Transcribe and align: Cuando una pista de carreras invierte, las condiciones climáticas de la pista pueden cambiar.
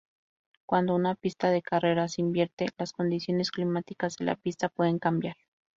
Cuando 0.65 0.95
una 0.95 1.13
pista 1.13 1.51
de 1.51 1.61
carreras 1.61 2.17
invierte, 2.17 2.65
las 2.75 2.91
condiciones 2.91 3.51
climáticas 3.51 4.15
de 4.15 4.25
la 4.25 4.35
pista 4.35 4.67
pueden 4.69 4.97
cambiar. 4.97 5.35